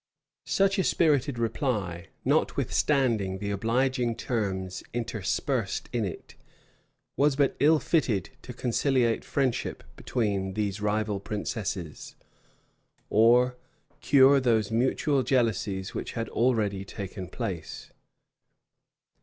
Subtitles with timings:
[0.47, 6.33] Such a spirited reply, notwithstanding the obliging terms interspersed in it,
[7.15, 12.15] was but ill fitted to conciliate friendship between these rival princesses,
[13.11, 13.57] or
[13.99, 17.91] cure those mutual jealousies which had already taken place.